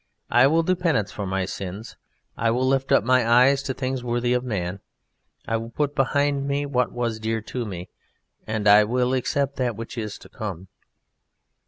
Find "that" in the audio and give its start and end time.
9.57-9.75